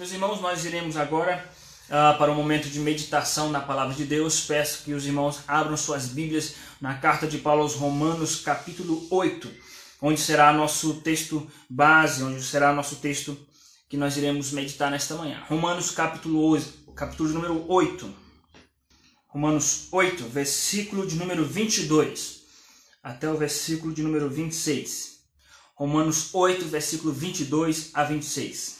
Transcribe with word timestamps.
Meus 0.00 0.12
irmãos, 0.12 0.40
nós 0.40 0.64
iremos 0.64 0.96
agora 0.96 1.46
uh, 1.84 2.16
para 2.16 2.32
um 2.32 2.34
momento 2.34 2.70
de 2.70 2.80
meditação 2.80 3.50
na 3.50 3.60
palavra 3.60 3.94
de 3.94 4.06
Deus. 4.06 4.40
Peço 4.40 4.82
que 4.82 4.94
os 4.94 5.04
irmãos 5.04 5.40
abram 5.46 5.76
suas 5.76 6.06
Bíblias 6.06 6.54
na 6.80 6.94
carta 6.94 7.26
de 7.26 7.36
Paulo 7.36 7.60
aos 7.60 7.74
Romanos, 7.74 8.36
capítulo 8.36 9.06
8, 9.10 9.52
onde 10.00 10.18
será 10.18 10.54
nosso 10.54 11.02
texto 11.02 11.46
base, 11.68 12.22
onde 12.22 12.42
será 12.42 12.72
nosso 12.72 12.96
texto 12.96 13.36
que 13.90 13.98
nós 13.98 14.16
iremos 14.16 14.52
meditar 14.52 14.90
nesta 14.90 15.14
manhã. 15.16 15.44
Romanos, 15.46 15.90
capítulo 15.90 16.40
8, 16.48 16.92
capítulo 16.94 17.28
número 17.34 17.70
8. 17.70 18.10
Romanos 19.26 19.88
8, 19.92 20.24
versículo 20.30 21.06
de 21.06 21.16
número 21.16 21.44
22 21.44 22.40
até 23.02 23.30
o 23.30 23.36
versículo 23.36 23.92
de 23.92 24.02
número 24.02 24.30
26. 24.30 25.18
Romanos 25.74 26.30
8, 26.32 26.64
versículo 26.68 27.12
22 27.12 27.90
a 27.92 28.02
26. 28.04 28.79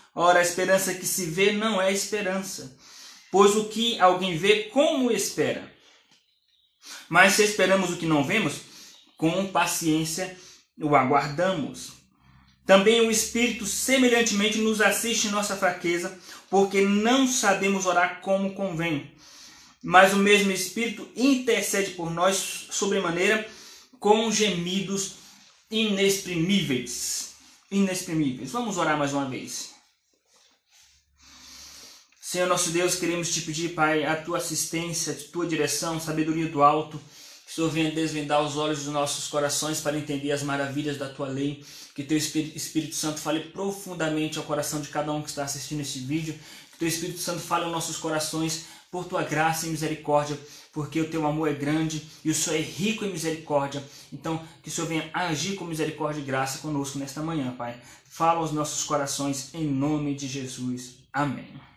Ora, 0.13 0.39
a 0.39 0.41
esperança 0.41 0.93
que 0.93 1.05
se 1.05 1.25
vê 1.25 1.53
não 1.53 1.81
é 1.81 1.91
esperança, 1.91 2.77
pois 3.31 3.55
o 3.55 3.65
que 3.65 3.99
alguém 3.99 4.37
vê, 4.37 4.63
como 4.63 5.09
espera? 5.11 5.71
Mas 7.07 7.33
se 7.33 7.43
esperamos 7.43 7.91
o 7.91 7.97
que 7.97 8.05
não 8.05 8.23
vemos, 8.23 8.55
com 9.17 9.47
paciência 9.47 10.37
o 10.79 10.95
aguardamos. 10.95 11.93
Também 12.65 13.01
o 13.01 13.11
Espírito 13.11 13.65
semelhantemente 13.65 14.57
nos 14.57 14.81
assiste 14.81 15.27
em 15.27 15.31
nossa 15.31 15.55
fraqueza, 15.55 16.17
porque 16.49 16.81
não 16.81 17.27
sabemos 17.27 17.85
orar 17.85 18.21
como 18.21 18.53
convém. 18.53 19.11
Mas 19.83 20.13
o 20.13 20.17
mesmo 20.17 20.51
Espírito 20.51 21.07
intercede 21.15 21.91
por 21.91 22.11
nós 22.11 22.67
sobremaneira 22.69 23.47
com 23.99 24.31
gemidos 24.31 25.15
inexprimíveis. 25.69 27.33
Inexprimíveis. 27.71 28.51
Vamos 28.51 28.77
orar 28.77 28.97
mais 28.97 29.13
uma 29.13 29.25
vez. 29.25 29.70
Senhor 32.31 32.47
nosso 32.47 32.69
Deus, 32.69 32.95
queremos 32.95 33.29
te 33.29 33.41
pedir, 33.41 33.73
Pai, 33.73 34.05
a 34.05 34.15
tua 34.15 34.37
assistência, 34.37 35.11
a 35.11 35.31
tua 35.33 35.45
direção, 35.45 35.99
sabedoria 35.99 36.47
do 36.47 36.63
alto. 36.63 36.97
Que 36.97 37.51
o 37.51 37.55
Senhor 37.55 37.69
venha 37.69 37.91
desvendar 37.91 38.41
os 38.41 38.55
olhos 38.55 38.85
dos 38.85 38.93
nossos 38.93 39.27
corações 39.27 39.81
para 39.81 39.97
entender 39.97 40.31
as 40.31 40.41
maravilhas 40.41 40.97
da 40.97 41.09
tua 41.09 41.27
lei. 41.27 41.61
Que 41.93 42.03
teu 42.03 42.17
Espírito 42.17 42.95
Santo 42.95 43.19
fale 43.19 43.41
profundamente 43.41 44.37
ao 44.37 44.45
coração 44.45 44.79
de 44.79 44.87
cada 44.87 45.11
um 45.11 45.21
que 45.21 45.27
está 45.27 45.43
assistindo 45.43 45.81
este 45.81 45.99
vídeo. 45.99 46.33
Que 46.71 46.77
teu 46.79 46.87
Espírito 46.87 47.19
Santo 47.19 47.41
fale 47.41 47.65
aos 47.65 47.73
nossos 47.73 47.97
corações 47.97 48.63
por 48.89 49.03
tua 49.03 49.23
graça 49.23 49.67
e 49.67 49.69
misericórdia, 49.69 50.39
porque 50.71 51.01
o 51.01 51.09
teu 51.09 51.27
amor 51.27 51.49
é 51.49 51.53
grande 51.53 52.01
e 52.23 52.29
o 52.29 52.33
Senhor 52.33 52.55
é 52.55 52.61
rico 52.61 53.03
em 53.03 53.11
misericórdia. 53.11 53.83
Então, 54.13 54.41
que 54.63 54.69
o 54.69 54.71
Senhor 54.71 54.87
venha 54.87 55.09
agir 55.13 55.55
com 55.57 55.65
misericórdia 55.65 56.21
e 56.21 56.23
graça 56.23 56.59
conosco 56.59 56.97
nesta 56.97 57.21
manhã, 57.21 57.53
Pai. 57.57 57.77
Fala 58.09 58.39
aos 58.39 58.53
nossos 58.53 58.85
corações 58.85 59.53
em 59.53 59.67
nome 59.67 60.15
de 60.15 60.29
Jesus. 60.29 60.93
Amém. 61.11 61.70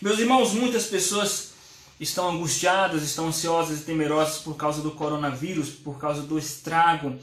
Meus 0.00 0.18
irmãos, 0.18 0.52
muitas 0.52 0.84
pessoas 0.84 1.52
estão 1.98 2.28
angustiadas, 2.28 3.02
estão 3.02 3.28
ansiosas 3.28 3.80
e 3.80 3.84
temerosas 3.84 4.38
por 4.38 4.54
causa 4.54 4.82
do 4.82 4.90
coronavírus, 4.90 5.70
por 5.70 5.98
causa 5.98 6.20
do 6.20 6.38
estrago 6.38 7.18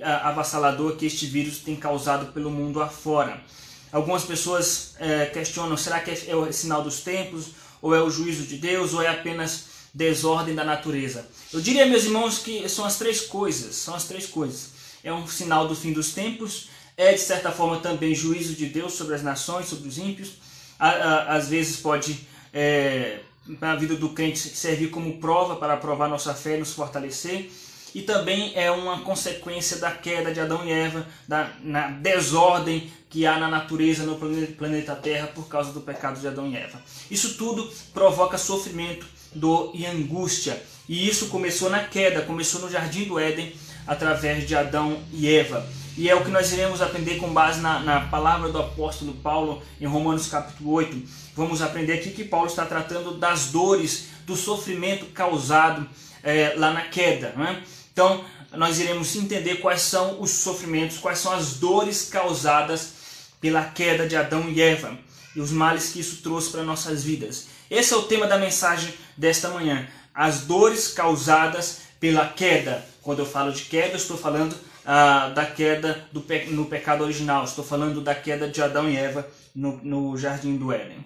avassalador 0.00 0.96
que 0.96 1.04
este 1.04 1.26
vírus 1.26 1.58
tem 1.58 1.74
causado 1.74 2.32
pelo 2.32 2.48
mundo 2.48 2.80
afora. 2.80 3.42
Algumas 3.90 4.22
pessoas 4.22 4.94
é, 5.00 5.26
questionam: 5.26 5.76
será 5.76 5.98
que 5.98 6.12
é, 6.12 6.24
é 6.28 6.36
o 6.36 6.50
sinal 6.52 6.84
dos 6.84 7.00
tempos, 7.00 7.48
ou 7.82 7.92
é 7.92 8.00
o 8.00 8.08
juízo 8.08 8.44
de 8.44 8.56
Deus, 8.56 8.94
ou 8.94 9.02
é 9.02 9.08
apenas 9.08 9.64
desordem 9.92 10.54
da 10.54 10.64
natureza? 10.64 11.28
Eu 11.52 11.60
diria, 11.60 11.86
meus 11.86 12.04
irmãos, 12.04 12.38
que 12.38 12.68
são 12.68 12.84
as 12.84 12.96
três 12.98 13.20
coisas. 13.22 13.74
São 13.74 13.96
as 13.96 14.04
três 14.04 14.26
coisas. 14.26 14.70
É 15.02 15.12
um 15.12 15.26
sinal 15.26 15.66
do 15.66 15.74
fim 15.74 15.92
dos 15.92 16.12
tempos, 16.12 16.68
é 16.96 17.12
de 17.12 17.20
certa 17.20 17.50
forma 17.50 17.80
também 17.80 18.14
juízo 18.14 18.54
de 18.54 18.66
Deus 18.66 18.92
sobre 18.92 19.16
as 19.16 19.24
nações, 19.24 19.66
sobre 19.66 19.88
os 19.88 19.98
ímpios 19.98 20.51
às 20.78 21.48
vezes 21.48 21.76
pode, 21.76 22.26
é, 22.52 23.20
na 23.60 23.76
vida 23.76 23.94
do 23.94 24.10
crente, 24.10 24.38
servir 24.38 24.88
como 24.90 25.18
prova 25.18 25.56
para 25.56 25.76
provar 25.76 26.08
nossa 26.08 26.34
fé 26.34 26.56
e 26.56 26.60
nos 26.60 26.72
fortalecer. 26.72 27.50
E 27.94 28.00
também 28.00 28.52
é 28.54 28.70
uma 28.70 29.00
consequência 29.00 29.76
da 29.76 29.90
queda 29.90 30.32
de 30.32 30.40
Adão 30.40 30.64
e 30.64 30.72
Eva, 30.72 31.06
da 31.28 31.50
na 31.62 31.88
desordem 31.88 32.90
que 33.10 33.26
há 33.26 33.38
na 33.38 33.48
natureza, 33.48 34.04
no 34.04 34.16
planeta 34.16 34.94
Terra, 34.94 35.26
por 35.26 35.46
causa 35.46 35.72
do 35.72 35.82
pecado 35.82 36.18
de 36.18 36.26
Adão 36.26 36.48
e 36.48 36.56
Eva. 36.56 36.82
Isso 37.10 37.34
tudo 37.36 37.70
provoca 37.92 38.38
sofrimento, 38.38 39.06
dor 39.34 39.72
e 39.74 39.84
angústia. 39.84 40.62
E 40.88 41.06
isso 41.06 41.28
começou 41.28 41.68
na 41.68 41.84
queda, 41.84 42.22
começou 42.22 42.62
no 42.62 42.70
jardim 42.70 43.04
do 43.04 43.18
Éden, 43.18 43.52
através 43.86 44.48
de 44.48 44.54
Adão 44.54 44.98
e 45.12 45.28
Eva. 45.28 45.66
E 45.96 46.08
é 46.08 46.14
o 46.14 46.24
que 46.24 46.30
nós 46.30 46.50
iremos 46.52 46.80
aprender 46.80 47.16
com 47.16 47.32
base 47.32 47.60
na, 47.60 47.80
na 47.80 48.00
palavra 48.08 48.50
do 48.50 48.58
apóstolo 48.58 49.12
Paulo 49.14 49.62
em 49.78 49.86
Romanos 49.86 50.26
capítulo 50.26 50.72
8. 50.72 51.02
Vamos 51.36 51.60
aprender 51.60 51.92
aqui 51.92 52.10
que 52.10 52.24
Paulo 52.24 52.46
está 52.46 52.64
tratando 52.64 53.18
das 53.18 53.48
dores, 53.48 54.06
do 54.26 54.34
sofrimento 54.34 55.06
causado 55.06 55.86
é, 56.22 56.54
lá 56.56 56.72
na 56.72 56.82
queda. 56.82 57.34
Né? 57.36 57.62
Então, 57.92 58.24
nós 58.52 58.78
iremos 58.80 59.14
entender 59.16 59.56
quais 59.56 59.82
são 59.82 60.20
os 60.20 60.30
sofrimentos, 60.30 60.96
quais 60.96 61.18
são 61.18 61.32
as 61.32 61.54
dores 61.54 62.08
causadas 62.08 62.94
pela 63.38 63.64
queda 63.64 64.08
de 64.08 64.16
Adão 64.16 64.48
e 64.48 64.62
Eva 64.62 64.98
e 65.36 65.40
os 65.40 65.50
males 65.50 65.90
que 65.90 66.00
isso 66.00 66.22
trouxe 66.22 66.50
para 66.50 66.62
nossas 66.62 67.04
vidas. 67.04 67.48
Esse 67.70 67.92
é 67.92 67.96
o 67.96 68.02
tema 68.02 68.26
da 68.26 68.38
mensagem 68.38 68.94
desta 69.16 69.50
manhã: 69.50 69.86
as 70.14 70.40
dores 70.40 70.88
causadas 70.88 71.82
pela 72.00 72.26
queda. 72.28 72.86
Quando 73.02 73.18
eu 73.18 73.26
falo 73.26 73.52
de 73.52 73.64
queda, 73.64 73.92
eu 73.92 73.96
estou 73.96 74.16
falando 74.16 74.56
ah, 74.84 75.28
da 75.28 75.46
queda 75.46 76.08
do 76.12 76.20
pe 76.20 76.46
no 76.46 76.66
pecado 76.66 77.04
original. 77.04 77.44
Estou 77.44 77.64
falando 77.64 78.00
da 78.00 78.14
queda 78.14 78.48
de 78.48 78.62
Adão 78.62 78.88
e 78.88 78.96
Eva 78.96 79.28
no, 79.54 79.78
no 79.82 80.16
jardim 80.16 80.56
do 80.56 80.72
Éden. 80.72 81.04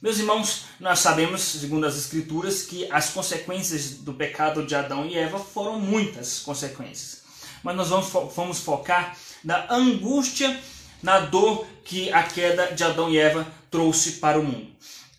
Meus 0.00 0.18
irmãos, 0.18 0.64
nós 0.80 0.98
sabemos, 0.98 1.40
segundo 1.40 1.86
as 1.86 1.96
Escrituras, 1.96 2.62
que 2.62 2.90
as 2.90 3.10
consequências 3.10 3.90
do 3.98 4.12
pecado 4.12 4.66
de 4.66 4.74
Adão 4.74 5.06
e 5.06 5.16
Eva 5.16 5.38
foram 5.38 5.78
muitas 5.78 6.40
consequências. 6.40 7.22
Mas 7.62 7.76
nós 7.76 7.88
vamos, 7.88 8.08
fo 8.08 8.26
vamos 8.26 8.58
focar 8.58 9.16
na 9.44 9.72
angústia, 9.72 10.58
na 11.00 11.20
dor 11.20 11.64
que 11.84 12.12
a 12.12 12.24
queda 12.24 12.72
de 12.72 12.82
Adão 12.82 13.10
e 13.10 13.16
Eva 13.16 13.46
trouxe 13.70 14.12
para 14.12 14.40
o 14.40 14.42
mundo. 14.42 14.72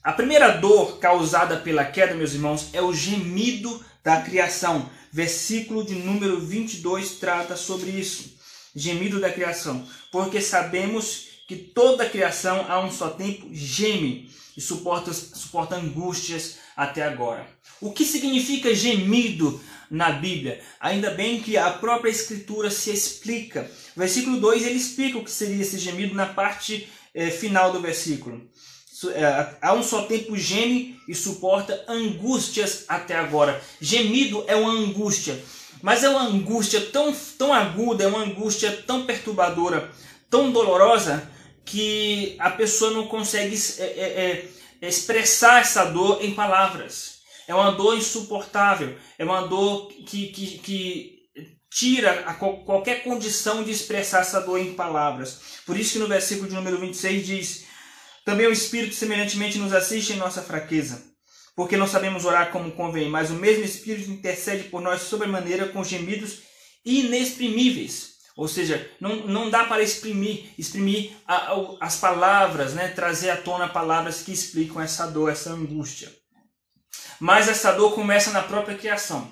A 0.03 0.11
primeira 0.11 0.49
dor 0.57 0.97
causada 0.97 1.55
pela 1.55 1.85
queda, 1.85 2.13
meus 2.13 2.33
irmãos, 2.33 2.67
é 2.73 2.81
o 2.81 2.93
gemido 2.93 3.81
da 4.03 4.21
criação. 4.21 4.89
Versículo 5.11 5.85
de 5.85 5.95
número 5.95 6.39
22 6.39 7.11
trata 7.11 7.55
sobre 7.55 7.91
isso. 7.91 8.33
Gemido 8.75 9.19
da 9.19 9.31
criação. 9.31 9.87
Porque 10.11 10.41
sabemos 10.41 11.27
que 11.47 11.55
toda 11.55 12.03
a 12.03 12.09
criação 12.09 12.65
a 12.67 12.79
um 12.79 12.91
só 12.91 13.09
tempo 13.09 13.47
geme 13.51 14.29
e 14.55 14.61
suporta, 14.61 15.13
suporta 15.13 15.75
angústias 15.75 16.57
até 16.75 17.03
agora. 17.03 17.47
O 17.81 17.91
que 17.91 18.05
significa 18.05 18.73
gemido 18.73 19.61
na 19.89 20.11
Bíblia? 20.11 20.61
Ainda 20.79 21.11
bem 21.11 21.41
que 21.41 21.57
a 21.57 21.69
própria 21.69 22.09
Escritura 22.09 22.71
se 22.71 22.91
explica. 22.91 23.69
versículo 23.95 24.39
2 24.39 24.65
ele 24.65 24.77
explica 24.77 25.17
o 25.17 25.23
que 25.23 25.31
seria 25.31 25.61
esse 25.61 25.77
gemido 25.77 26.15
na 26.15 26.25
parte 26.25 26.89
eh, 27.13 27.29
final 27.29 27.71
do 27.71 27.81
versículo. 27.81 28.41
É, 29.11 29.55
há 29.61 29.73
um 29.73 29.83
só 29.83 30.03
tempo 30.03 30.37
geme 30.37 30.99
e 31.07 31.15
suporta 31.15 31.83
angústias 31.87 32.85
até 32.87 33.15
agora. 33.15 33.61
Gemido 33.79 34.43
é 34.47 34.55
uma 34.55 34.71
angústia, 34.71 35.41
mas 35.81 36.03
é 36.03 36.09
uma 36.09 36.23
angústia 36.23 36.81
tão, 36.81 37.13
tão 37.37 37.53
aguda, 37.53 38.03
é 38.03 38.07
uma 38.07 38.23
angústia 38.23 38.71
tão 38.87 39.05
perturbadora, 39.05 39.89
tão 40.29 40.51
dolorosa, 40.51 41.29
que 41.65 42.35
a 42.39 42.49
pessoa 42.49 42.91
não 42.91 43.07
consegue 43.07 43.55
é, 43.79 43.83
é, 43.83 44.49
é, 44.81 44.87
expressar 44.87 45.61
essa 45.61 45.85
dor 45.85 46.23
em 46.23 46.33
palavras. 46.33 47.21
É 47.47 47.53
uma 47.53 47.71
dor 47.71 47.97
insuportável, 47.97 48.95
é 49.17 49.23
uma 49.23 49.41
dor 49.47 49.87
que, 49.87 50.27
que, 50.27 50.57
que 50.59 51.13
tira 51.69 52.23
a 52.25 52.33
qualquer 52.35 53.03
condição 53.03 53.63
de 53.63 53.71
expressar 53.71 54.21
essa 54.21 54.39
dor 54.39 54.59
em 54.59 54.73
palavras. 54.73 55.39
Por 55.65 55.77
isso 55.77 55.93
que 55.93 55.99
no 55.99 56.07
versículo 56.07 56.47
de 56.47 56.55
número 56.55 56.79
26 56.79 57.25
diz 57.25 57.65
também 58.25 58.47
o 58.47 58.51
Espírito 58.51 58.95
semelhantemente 58.95 59.57
nos 59.57 59.73
assiste 59.73 60.13
em 60.13 60.17
nossa 60.17 60.41
fraqueza, 60.41 61.03
porque 61.55 61.77
não 61.77 61.87
sabemos 61.87 62.25
orar 62.25 62.51
como 62.51 62.71
convém, 62.71 63.09
mas 63.09 63.29
o 63.29 63.35
mesmo 63.35 63.63
Espírito 63.63 64.09
intercede 64.09 64.65
por 64.65 64.81
nós 64.81 65.01
sobremaneira 65.01 65.67
com 65.67 65.83
gemidos 65.83 66.39
inexprimíveis. 66.85 68.13
Ou 68.35 68.47
seja, 68.47 68.89
não, 68.99 69.27
não 69.27 69.49
dá 69.49 69.65
para 69.65 69.83
exprimir, 69.83 70.45
exprimir 70.57 71.11
a, 71.27 71.35
a, 71.35 71.55
as 71.81 71.97
palavras, 71.97 72.73
né? 72.73 72.87
trazer 72.87 73.29
à 73.29 73.37
tona 73.37 73.69
palavras 73.69 74.21
que 74.21 74.31
explicam 74.31 74.81
essa 74.81 75.05
dor, 75.05 75.31
essa 75.31 75.51
angústia. 75.51 76.11
Mas 77.19 77.47
essa 77.47 77.71
dor 77.71 77.93
começa 77.93 78.31
na 78.31 78.41
própria 78.41 78.75
criação. 78.75 79.31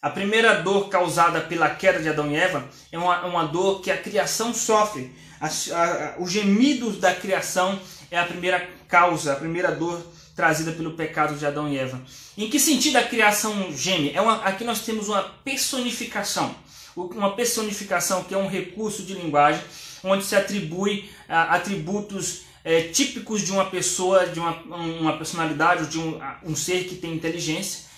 A 0.00 0.08
primeira 0.08 0.62
dor 0.62 0.88
causada 0.88 1.42
pela 1.42 1.68
queda 1.68 2.00
de 2.00 2.08
Adão 2.08 2.30
e 2.30 2.34
Eva 2.34 2.66
é 2.90 2.96
uma, 2.96 3.26
uma 3.26 3.44
dor 3.44 3.82
que 3.82 3.90
a 3.90 3.98
criação 3.98 4.54
sofre. 4.54 5.14
A, 5.38 5.46
a, 5.46 6.16
o 6.18 6.26
gemido 6.26 6.92
da 6.92 7.14
criação 7.14 7.78
é 8.10 8.18
a 8.18 8.24
primeira 8.24 8.68
causa, 8.88 9.32
a 9.32 9.36
primeira 9.36 9.72
dor 9.72 10.04
trazida 10.34 10.72
pelo 10.72 10.92
pecado 10.92 11.36
de 11.36 11.44
Adão 11.44 11.68
e 11.68 11.78
Eva. 11.78 12.00
Em 12.36 12.48
que 12.48 12.58
sentido 12.58 12.96
a 12.96 13.02
criação 13.02 13.72
geme? 13.72 14.12
É 14.14 14.20
uma, 14.20 14.42
aqui 14.44 14.64
nós 14.64 14.80
temos 14.80 15.08
uma 15.08 15.22
personificação. 15.22 16.54
Uma 16.96 17.34
personificação 17.34 18.24
que 18.24 18.34
é 18.34 18.38
um 18.38 18.48
recurso 18.48 19.02
de 19.02 19.14
linguagem 19.14 19.62
onde 20.02 20.24
se 20.24 20.34
atribui 20.34 21.10
atributos 21.28 22.42
é, 22.64 22.82
típicos 22.84 23.42
de 23.42 23.52
uma 23.52 23.66
pessoa, 23.66 24.26
de 24.26 24.40
uma, 24.40 24.52
uma 24.62 25.16
personalidade, 25.16 25.82
ou 25.82 25.88
de 25.88 25.98
um, 25.98 26.20
um 26.44 26.56
ser 26.56 26.84
que 26.84 26.96
tem 26.96 27.14
inteligência 27.14 27.90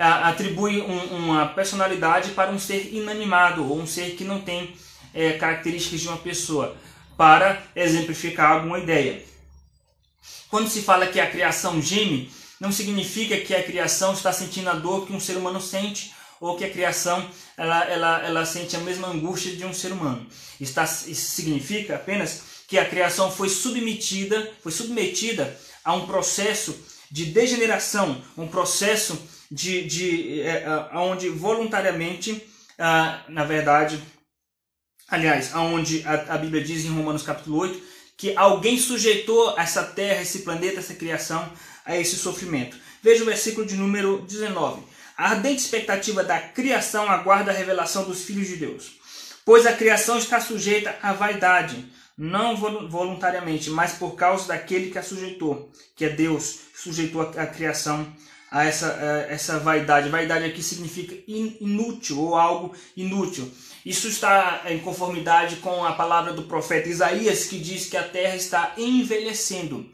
atribui 0.00 0.80
um, 0.80 1.16
uma 1.16 1.46
personalidade 1.46 2.30
para 2.30 2.50
um 2.50 2.58
ser 2.58 2.92
inanimado 2.92 3.68
ou 3.68 3.78
um 3.78 3.86
ser 3.86 4.16
que 4.16 4.24
não 4.24 4.40
tem 4.40 4.74
é, 5.12 5.32
características 5.32 6.00
de 6.00 6.08
uma 6.08 6.16
pessoa, 6.16 6.74
para 7.20 7.62
exemplificar 7.76 8.52
alguma 8.52 8.78
ideia. 8.78 9.22
Quando 10.48 10.70
se 10.70 10.80
fala 10.80 11.06
que 11.06 11.20
a 11.20 11.30
criação 11.30 11.82
geme, 11.82 12.32
não 12.58 12.72
significa 12.72 13.36
que 13.36 13.54
a 13.54 13.62
criação 13.62 14.14
está 14.14 14.32
sentindo 14.32 14.70
a 14.70 14.72
dor 14.72 15.06
que 15.06 15.12
um 15.12 15.20
ser 15.20 15.36
humano 15.36 15.60
sente 15.60 16.14
ou 16.40 16.56
que 16.56 16.64
a 16.64 16.70
criação 16.70 17.28
ela, 17.58 17.84
ela, 17.84 18.22
ela 18.24 18.46
sente 18.46 18.74
a 18.74 18.78
mesma 18.78 19.08
angústia 19.08 19.54
de 19.54 19.66
um 19.66 19.74
ser 19.74 19.92
humano. 19.92 20.26
Está, 20.58 20.84
isso 20.84 21.34
significa 21.34 21.96
apenas 21.96 22.64
que 22.66 22.78
a 22.78 22.88
criação 22.88 23.30
foi 23.30 23.50
submetida, 23.50 24.50
foi 24.62 24.72
submetida 24.72 25.60
a 25.84 25.92
um 25.92 26.06
processo 26.06 26.74
de 27.10 27.26
degeneração, 27.26 28.24
um 28.34 28.48
processo 28.48 29.20
de, 29.50 29.84
de 29.84 30.40
é, 30.40 30.64
onde 30.94 31.28
voluntariamente, 31.28 32.42
ah, 32.78 33.22
na 33.28 33.44
verdade, 33.44 34.02
aliás, 35.10 35.50
aonde 35.54 36.02
a, 36.06 36.34
a 36.34 36.38
Bíblia 36.38 36.62
diz 36.62 36.84
em 36.84 36.90
Romanos 36.90 37.22
capítulo 37.22 37.58
8 37.58 37.90
que 38.16 38.36
alguém 38.36 38.78
sujeitou 38.78 39.58
essa 39.58 39.82
terra, 39.82 40.20
esse 40.20 40.40
planeta, 40.40 40.78
essa 40.78 40.94
criação 40.94 41.50
a 41.86 41.96
esse 41.96 42.16
sofrimento. 42.16 42.76
Veja 43.02 43.22
o 43.22 43.26
versículo 43.26 43.66
de 43.66 43.76
número 43.76 44.20
19. 44.28 44.82
A 45.16 45.30
ardente 45.30 45.62
expectativa 45.62 46.22
da 46.22 46.38
criação 46.38 47.10
aguarda 47.10 47.50
a 47.50 47.54
revelação 47.54 48.04
dos 48.04 48.22
filhos 48.22 48.48
de 48.48 48.56
Deus. 48.56 48.92
Pois 49.44 49.66
a 49.66 49.72
criação 49.72 50.18
está 50.18 50.38
sujeita 50.40 50.94
à 51.02 51.14
vaidade, 51.14 51.84
não 52.16 52.54
voluntariamente, 52.54 53.70
mas 53.70 53.92
por 53.92 54.14
causa 54.14 54.48
daquele 54.48 54.90
que 54.90 54.98
a 54.98 55.02
sujeitou, 55.02 55.72
que 55.96 56.04
é 56.04 56.10
Deus, 56.10 56.60
sujeitou 56.74 57.22
a 57.22 57.46
criação 57.46 58.06
a 58.50 58.64
essa, 58.64 58.92
a 58.92 59.32
essa 59.32 59.58
vaidade. 59.58 60.10
Vaidade 60.10 60.44
aqui 60.44 60.62
significa 60.62 61.16
inútil 61.26 62.18
ou 62.18 62.34
algo 62.34 62.74
inútil. 62.96 63.50
Isso 63.84 64.08
está 64.08 64.62
em 64.66 64.78
conformidade 64.78 65.56
com 65.56 65.84
a 65.84 65.92
palavra 65.92 66.32
do 66.32 66.42
profeta 66.42 66.88
Isaías, 66.88 67.46
que 67.46 67.58
diz 67.58 67.86
que 67.86 67.96
a 67.96 68.02
terra 68.02 68.36
está 68.36 68.74
envelhecendo. 68.76 69.90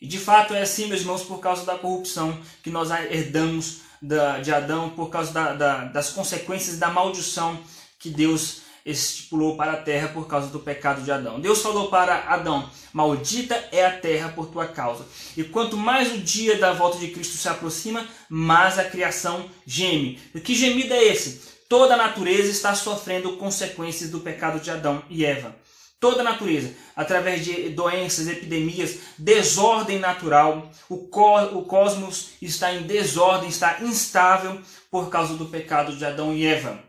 E 0.00 0.06
de 0.06 0.18
fato 0.18 0.54
é 0.54 0.62
assim, 0.62 0.86
meus 0.86 1.00
irmãos, 1.00 1.22
por 1.22 1.38
causa 1.38 1.64
da 1.64 1.76
corrupção 1.76 2.38
que 2.62 2.70
nós 2.70 2.90
herdamos 2.90 3.80
de 4.00 4.52
Adão, 4.52 4.90
por 4.90 5.10
causa 5.10 5.32
da, 5.32 5.52
da, 5.52 5.84
das 5.84 6.10
consequências 6.10 6.78
da 6.78 6.88
maldição 6.88 7.58
que 7.98 8.10
Deus 8.10 8.62
estipulou 8.86 9.56
para 9.56 9.72
a 9.72 9.76
terra 9.76 10.08
por 10.08 10.26
causa 10.26 10.48
do 10.48 10.60
pecado 10.60 11.02
de 11.02 11.10
Adão. 11.10 11.40
Deus 11.40 11.60
falou 11.60 11.88
para 11.88 12.24
Adão: 12.28 12.70
Maldita 12.92 13.68
é 13.70 13.84
a 13.84 13.98
terra 13.98 14.30
por 14.30 14.46
tua 14.46 14.66
causa. 14.66 15.04
E 15.36 15.44
quanto 15.44 15.76
mais 15.76 16.12
o 16.12 16.18
dia 16.18 16.56
da 16.58 16.72
volta 16.72 16.98
de 16.98 17.08
Cristo 17.08 17.36
se 17.36 17.48
aproxima, 17.48 18.06
mais 18.28 18.78
a 18.78 18.84
criação 18.84 19.48
geme. 19.66 20.20
E 20.34 20.40
que 20.40 20.54
gemido 20.54 20.94
é 20.94 21.04
esse? 21.04 21.57
Toda 21.68 21.94
a 21.94 21.98
natureza 21.98 22.50
está 22.50 22.74
sofrendo 22.74 23.36
consequências 23.36 24.10
do 24.10 24.20
pecado 24.20 24.58
de 24.58 24.70
Adão 24.70 25.02
e 25.10 25.24
Eva. 25.24 25.54
Toda 26.00 26.20
a 26.20 26.24
natureza, 26.24 26.72
através 26.96 27.44
de 27.44 27.68
doenças, 27.70 28.26
epidemias, 28.26 28.98
desordem 29.18 29.98
natural, 29.98 30.70
o, 30.88 31.08
co 31.08 31.42
o 31.46 31.64
cosmos 31.64 32.30
está 32.40 32.72
em 32.72 32.84
desordem, 32.84 33.48
está 33.48 33.82
instável 33.82 34.60
por 34.90 35.10
causa 35.10 35.34
do 35.34 35.46
pecado 35.46 35.94
de 35.94 36.04
Adão 36.04 36.32
e 36.32 36.46
Eva. 36.46 36.82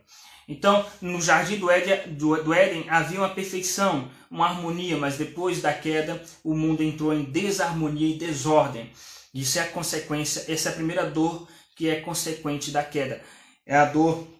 Então, 0.47 0.85
no 1.01 1.21
jardim 1.21 1.57
do 1.57 1.69
Éden, 1.69 2.13
do, 2.13 2.41
do 2.41 2.53
Éden 2.53 2.85
havia 2.87 3.19
uma 3.19 3.29
perfeição, 3.29 4.09
uma 4.31 4.47
harmonia, 4.47 4.95
mas 4.95 5.17
depois 5.17 5.61
da 5.61 5.73
queda 5.73 6.23
o 6.43 6.55
mundo 6.55 6.83
entrou 6.83 7.13
em 7.13 7.23
desarmonia 7.23 8.15
e 8.15 8.17
desordem. 8.17 8.91
Isso 9.33 9.59
é 9.59 9.63
a 9.63 9.67
consequência, 9.67 10.45
essa 10.51 10.69
é 10.69 10.71
a 10.71 10.75
primeira 10.75 11.05
dor 11.09 11.47
que 11.75 11.89
é 11.89 11.99
consequente 11.99 12.71
da 12.71 12.83
queda. 12.83 13.21
É 13.65 13.75
a 13.75 13.85
dor 13.85 14.38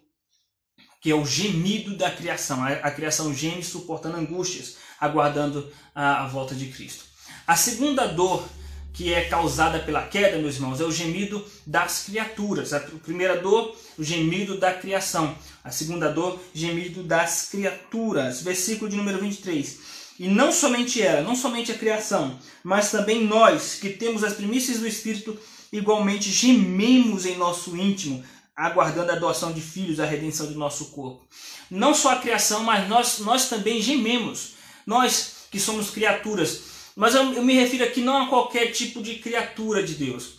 que 1.00 1.10
é 1.10 1.14
o 1.14 1.24
gemido 1.24 1.96
da 1.96 2.10
criação. 2.10 2.62
A, 2.62 2.90
criação 2.90 3.34
geme 3.34 3.62
suportando 3.62 4.16
angústias, 4.16 4.76
aguardando 5.00 5.70
a, 5.94 6.24
a 6.24 6.26
volta 6.28 6.54
de 6.54 6.66
Cristo. 6.66 7.04
A 7.46 7.56
segunda 7.56 8.06
dor 8.06 8.46
que 8.92 9.14
é 9.14 9.24
causada 9.24 9.78
pela 9.78 10.02
queda, 10.02 10.38
meus 10.38 10.56
irmãos, 10.56 10.80
é 10.80 10.84
o 10.84 10.92
gemido 10.92 11.44
das 11.66 12.04
criaturas. 12.04 12.72
A 12.72 12.80
primeira 12.80 13.40
dor, 13.40 13.74
o 13.96 14.04
gemido 14.04 14.58
da 14.58 14.74
criação. 14.74 15.34
A 15.64 15.70
segunda 15.70 16.10
dor, 16.10 16.40
gemido 16.52 17.02
das 17.02 17.48
criaturas. 17.50 18.42
Versículo 18.42 18.90
de 18.90 18.96
número 18.96 19.18
23. 19.18 19.78
E 20.18 20.28
não 20.28 20.52
somente 20.52 21.00
ela, 21.00 21.22
não 21.22 21.34
somente 21.34 21.72
a 21.72 21.78
criação, 21.78 22.38
mas 22.62 22.90
também 22.90 23.24
nós, 23.24 23.76
que 23.76 23.88
temos 23.88 24.22
as 24.22 24.34
primícias 24.34 24.78
do 24.78 24.86
Espírito, 24.86 25.38
igualmente 25.72 26.30
gememos 26.30 27.24
em 27.24 27.38
nosso 27.38 27.74
íntimo, 27.74 28.22
aguardando 28.60 29.10
a 29.10 29.14
doação 29.14 29.52
de 29.52 29.60
filhos, 29.62 29.98
a 29.98 30.04
redenção 30.04 30.46
do 30.46 30.58
nosso 30.58 30.86
corpo. 30.86 31.24
Não 31.70 31.94
só 31.94 32.12
a 32.12 32.16
criação, 32.16 32.62
mas 32.62 32.86
nós, 32.88 33.18
nós 33.20 33.48
também 33.48 33.80
gememos. 33.80 34.52
Nós 34.86 35.46
que 35.50 35.58
somos 35.58 35.90
criaturas, 35.90 36.60
mas 36.94 37.14
eu, 37.14 37.32
eu 37.32 37.42
me 37.42 37.54
refiro 37.54 37.84
aqui 37.84 38.02
não 38.02 38.22
a 38.22 38.28
qualquer 38.28 38.70
tipo 38.72 39.02
de 39.02 39.16
criatura 39.16 39.82
de 39.82 39.94
Deus, 39.94 40.34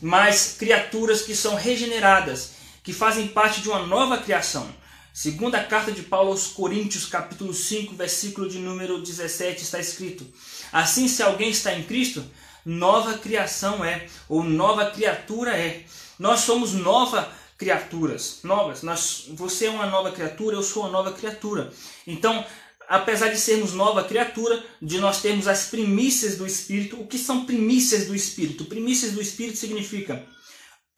mas 0.00 0.56
criaturas 0.58 1.22
que 1.22 1.36
são 1.36 1.54
regeneradas, 1.54 2.52
que 2.82 2.92
fazem 2.92 3.28
parte 3.28 3.60
de 3.60 3.68
uma 3.68 3.86
nova 3.86 4.18
criação. 4.18 4.66
Segunda 5.12 5.62
carta 5.62 5.92
de 5.92 6.02
Paulo 6.02 6.30
aos 6.30 6.46
Coríntios, 6.46 7.04
capítulo 7.04 7.52
5, 7.52 7.94
versículo 7.94 8.48
de 8.48 8.58
número 8.58 9.00
17, 9.00 9.62
está 9.62 9.78
escrito: 9.78 10.26
Assim, 10.72 11.08
se 11.08 11.22
alguém 11.22 11.50
está 11.50 11.74
em 11.74 11.84
Cristo, 11.84 12.24
nova 12.64 13.18
criação 13.18 13.84
é, 13.84 14.06
ou 14.28 14.42
nova 14.42 14.90
criatura 14.90 15.56
é. 15.56 15.84
Nós 16.18 16.40
somos 16.40 16.72
nova 16.72 17.30
criaturas, 17.56 18.40
novas. 18.42 18.82
Nós, 18.82 19.26
você 19.30 19.66
é 19.66 19.70
uma 19.70 19.86
nova 19.86 20.12
criatura, 20.12 20.56
eu 20.56 20.62
sou 20.62 20.82
uma 20.82 20.92
nova 20.92 21.12
criatura. 21.12 21.72
Então, 22.06 22.44
apesar 22.88 23.28
de 23.28 23.38
sermos 23.38 23.72
nova 23.72 24.04
criatura, 24.04 24.64
de 24.80 24.98
nós 24.98 25.20
termos 25.20 25.48
as 25.48 25.66
primícias 25.66 26.36
do 26.36 26.46
Espírito. 26.46 27.00
O 27.00 27.06
que 27.06 27.18
são 27.18 27.44
primícias 27.44 28.06
do 28.06 28.14
Espírito? 28.14 28.64
Primícias 28.66 29.12
do 29.12 29.20
Espírito 29.20 29.58
significa 29.58 30.26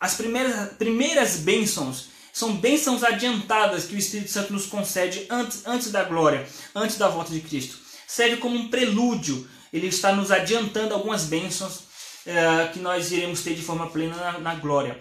as 0.00 0.14
primeiras, 0.14 0.72
primeiras 0.74 1.36
bênçãos 1.36 2.08
são 2.32 2.56
bênçãos 2.56 3.02
adiantadas 3.02 3.86
que 3.86 3.96
o 3.96 3.98
Espírito 3.98 4.30
Santo 4.30 4.52
nos 4.52 4.66
concede 4.66 5.26
antes, 5.28 5.66
antes 5.66 5.90
da 5.90 6.04
glória, 6.04 6.46
antes 6.72 6.96
da 6.96 7.08
volta 7.08 7.32
de 7.32 7.40
Cristo. 7.40 7.76
Serve 8.06 8.36
como 8.36 8.56
um 8.56 8.68
prelúdio. 8.68 9.48
Ele 9.72 9.88
está 9.88 10.12
nos 10.12 10.30
adiantando 10.30 10.94
algumas 10.94 11.24
bênçãos 11.24 11.80
é, 12.24 12.68
que 12.68 12.78
nós 12.78 13.10
iremos 13.10 13.42
ter 13.42 13.54
de 13.54 13.62
forma 13.62 13.88
plena 13.88 14.14
na, 14.14 14.38
na 14.38 14.54
glória. 14.54 15.00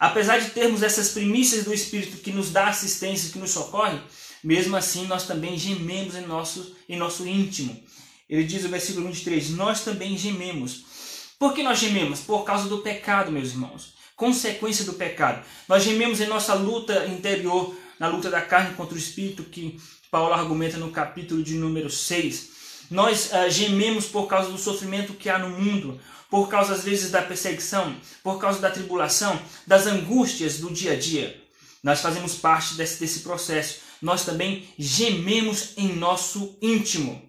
Apesar 0.00 0.40
de 0.40 0.48
termos 0.52 0.82
essas 0.82 1.10
primícias 1.10 1.66
do 1.66 1.74
Espírito 1.74 2.22
que 2.22 2.32
nos 2.32 2.50
dá 2.50 2.68
assistência, 2.68 3.30
que 3.30 3.38
nos 3.38 3.50
socorre, 3.50 4.00
mesmo 4.42 4.74
assim 4.74 5.06
nós 5.06 5.26
também 5.26 5.58
gememos 5.58 6.14
em 6.14 6.26
nosso, 6.26 6.74
em 6.88 6.96
nosso 6.96 7.28
íntimo. 7.28 7.78
Ele 8.26 8.44
diz 8.44 8.62
no 8.62 8.70
versículo 8.70 9.06
23, 9.08 9.50
nós 9.50 9.84
também 9.84 10.16
gememos. 10.16 10.84
Por 11.38 11.52
que 11.52 11.62
nós 11.62 11.78
gememos? 11.78 12.20
Por 12.20 12.44
causa 12.44 12.66
do 12.66 12.78
pecado, 12.78 13.30
meus 13.30 13.50
irmãos. 13.50 13.92
Consequência 14.16 14.86
do 14.86 14.94
pecado. 14.94 15.44
Nós 15.68 15.82
gememos 15.82 16.18
em 16.18 16.26
nossa 16.26 16.54
luta 16.54 17.06
interior, 17.06 17.74
na 17.98 18.08
luta 18.08 18.30
da 18.30 18.40
carne 18.40 18.74
contra 18.76 18.94
o 18.94 18.98
espírito, 18.98 19.44
que 19.44 19.78
Paulo 20.10 20.32
argumenta 20.32 20.78
no 20.78 20.90
capítulo 20.90 21.42
de 21.42 21.54
número 21.54 21.90
6. 21.90 22.50
Nós 22.90 23.30
uh, 23.32 23.50
gememos 23.50 24.06
por 24.06 24.26
causa 24.26 24.50
do 24.50 24.58
sofrimento 24.58 25.12
que 25.12 25.28
há 25.28 25.38
no 25.38 25.50
mundo, 25.50 26.00
por 26.30 26.48
causa 26.48 26.74
às 26.74 26.84
vezes 26.84 27.10
da 27.10 27.22
perseguição, 27.22 27.96
por 28.22 28.38
causa 28.38 28.60
da 28.60 28.70
tribulação, 28.70 29.40
das 29.66 29.86
angústias 29.86 30.58
do 30.58 30.70
dia 30.70 30.92
a 30.92 30.96
dia. 30.96 31.42
Nós 31.82 32.00
fazemos 32.00 32.36
parte 32.36 32.74
desse, 32.74 33.00
desse 33.00 33.20
processo 33.20 33.90
nós 34.00 34.24
também 34.24 34.66
gememos 34.78 35.74
em 35.76 35.94
nosso 35.94 36.56
íntimo. 36.62 37.22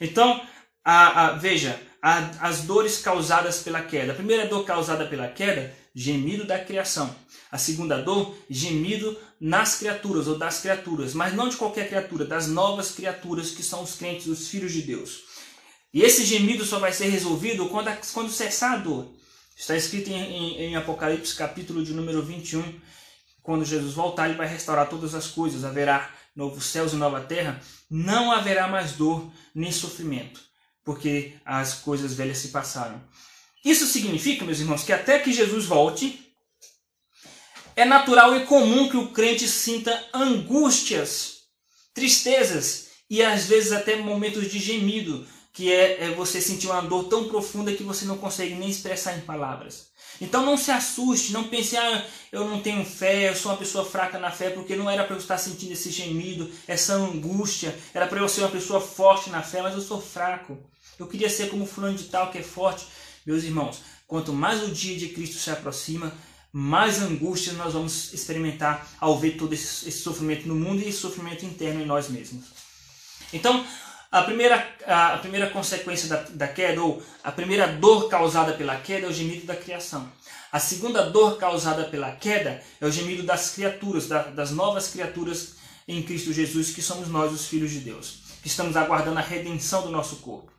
Então, 0.00 0.40
a, 0.84 1.26
a, 1.26 1.32
veja, 1.32 1.80
a, 2.00 2.18
as 2.40 2.62
dores 2.62 2.98
causadas 2.98 3.58
pela 3.58 3.82
queda. 3.82 4.12
A 4.12 4.16
primeira 4.16 4.46
dor 4.46 4.64
causada 4.64 5.06
pela 5.06 5.28
queda, 5.28 5.74
gemido 5.94 6.44
da 6.44 6.58
criação. 6.58 7.14
A 7.50 7.58
segunda 7.58 8.00
dor, 8.00 8.34
gemido 8.48 9.18
nas 9.40 9.78
criaturas 9.78 10.26
ou 10.26 10.38
das 10.38 10.60
criaturas, 10.60 11.12
mas 11.12 11.34
não 11.34 11.48
de 11.48 11.56
qualquer 11.56 11.88
criatura, 11.88 12.24
das 12.24 12.46
novas 12.46 12.92
criaturas 12.92 13.50
que 13.50 13.62
são 13.62 13.82
os 13.82 13.94
crentes, 13.94 14.26
os 14.26 14.48
filhos 14.48 14.72
de 14.72 14.82
Deus. 14.82 15.24
E 15.92 16.02
esse 16.02 16.24
gemido 16.24 16.64
só 16.64 16.78
vai 16.78 16.92
ser 16.92 17.08
resolvido 17.08 17.68
quando, 17.68 17.90
quando 18.12 18.30
cessar 18.30 18.74
a 18.74 18.78
dor. 18.78 19.12
Está 19.56 19.76
escrito 19.76 20.08
em, 20.08 20.14
em, 20.14 20.56
em 20.62 20.76
Apocalipse, 20.76 21.34
capítulo 21.34 21.84
de 21.84 21.92
número 21.92 22.22
21, 22.22 22.80
quando 23.42 23.64
Jesus 23.64 23.94
voltar, 23.94 24.28
ele 24.28 24.38
vai 24.38 24.46
restaurar 24.46 24.88
todas 24.88 25.14
as 25.14 25.26
coisas, 25.26 25.64
haverá 25.64 26.10
novos 26.34 26.64
céus 26.64 26.92
e 26.92 26.96
nova 26.96 27.20
terra, 27.20 27.60
não 27.90 28.32
haverá 28.32 28.66
mais 28.68 28.92
dor 28.92 29.30
nem 29.54 29.70
sofrimento, 29.70 30.40
porque 30.84 31.34
as 31.44 31.74
coisas 31.74 32.14
velhas 32.14 32.38
se 32.38 32.48
passaram. 32.48 33.02
Isso 33.64 33.86
significa, 33.86 34.44
meus 34.44 34.60
irmãos, 34.60 34.82
que 34.82 34.92
até 34.92 35.18
que 35.18 35.32
Jesus 35.32 35.66
volte, 35.66 36.34
é 37.76 37.84
natural 37.84 38.36
e 38.36 38.46
comum 38.46 38.88
que 38.88 38.96
o 38.96 39.08
crente 39.08 39.46
sinta 39.46 40.08
angústias, 40.12 41.42
tristezas 41.94 42.88
e 43.08 43.22
às 43.22 43.44
vezes 43.44 43.72
até 43.72 43.96
momentos 43.96 44.50
de 44.50 44.58
gemido, 44.58 45.26
que 45.52 45.70
é, 45.70 46.04
é, 46.04 46.10
você 46.10 46.40
sentir 46.40 46.66
uma 46.66 46.80
dor 46.80 47.04
tão 47.04 47.28
profunda 47.28 47.74
que 47.74 47.82
você 47.82 48.06
não 48.06 48.16
consegue 48.16 48.54
nem 48.54 48.70
expressar 48.70 49.16
em 49.16 49.20
palavras. 49.20 49.92
Então 50.20 50.44
não 50.44 50.56
se 50.56 50.70
assuste, 50.70 51.32
não 51.32 51.44
pense, 51.44 51.76
ah, 51.76 52.06
eu 52.30 52.48
não 52.48 52.60
tenho 52.60 52.84
fé, 52.84 53.28
eu 53.28 53.36
sou 53.36 53.50
uma 53.50 53.58
pessoa 53.58 53.84
fraca 53.84 54.18
na 54.18 54.30
fé, 54.30 54.50
porque 54.50 54.76
não 54.76 54.88
era 54.88 55.04
para 55.04 55.14
eu 55.14 55.20
estar 55.20 55.36
sentindo 55.36 55.72
esse 55.72 55.90
gemido, 55.90 56.50
essa 56.66 56.94
angústia, 56.94 57.76
era 57.92 58.06
para 58.06 58.20
eu 58.20 58.28
ser 58.28 58.40
uma 58.42 58.50
pessoa 58.50 58.80
forte 58.80 59.30
na 59.30 59.42
fé, 59.42 59.60
mas 59.60 59.74
eu 59.74 59.82
sou 59.82 60.00
fraco. 60.00 60.58
Eu 60.98 61.06
queria 61.06 61.28
ser 61.28 61.50
como 61.50 61.66
fulano 61.66 61.96
de 61.96 62.04
tal 62.04 62.30
que 62.30 62.38
é 62.38 62.42
forte. 62.42 62.86
Meus 63.26 63.44
irmãos, 63.44 63.82
quanto 64.06 64.32
mais 64.32 64.62
o 64.62 64.70
dia 64.70 64.96
de 64.96 65.08
Cristo 65.08 65.36
se 65.36 65.50
aproxima, 65.50 66.12
mais 66.52 67.00
angústia 67.00 67.52
nós 67.54 67.72
vamos 67.72 68.12
experimentar 68.12 68.86
ao 69.00 69.18
ver 69.18 69.32
todo 69.32 69.52
esse, 69.52 69.88
esse 69.88 70.02
sofrimento 70.02 70.46
no 70.46 70.54
mundo 70.54 70.82
e 70.82 70.88
esse 70.88 70.98
sofrimento 70.98 71.44
interno 71.44 71.82
em 71.82 71.86
nós 71.86 72.08
mesmos. 72.08 72.44
Então, 73.32 73.64
a 74.12 74.22
primeira, 74.22 74.68
a, 74.86 75.16
primeira 75.16 75.48
consequência 75.48 76.06
da, 76.06 76.16
da 76.16 76.46
queda, 76.46 76.82
ou 76.82 77.02
a 77.24 77.32
primeira 77.32 77.66
dor 77.66 78.10
causada 78.10 78.52
pela 78.52 78.76
queda, 78.76 79.06
é 79.06 79.08
o 79.08 79.12
gemido 79.12 79.46
da 79.46 79.56
criação. 79.56 80.06
A 80.52 80.60
segunda 80.60 81.08
dor 81.08 81.38
causada 81.38 81.84
pela 81.84 82.12
queda 82.12 82.62
é 82.78 82.84
o 82.84 82.90
gemido 82.90 83.22
das 83.22 83.54
criaturas, 83.54 84.06
da, 84.06 84.24
das 84.24 84.50
novas 84.50 84.90
criaturas 84.90 85.54
em 85.88 86.02
Cristo 86.02 86.30
Jesus, 86.30 86.74
que 86.74 86.82
somos 86.82 87.08
nós, 87.08 87.32
os 87.32 87.46
filhos 87.46 87.70
de 87.70 87.78
Deus, 87.78 88.18
que 88.42 88.48
estamos 88.48 88.76
aguardando 88.76 89.18
a 89.18 89.22
redenção 89.22 89.80
do 89.80 89.90
nosso 89.90 90.16
corpo. 90.16 90.52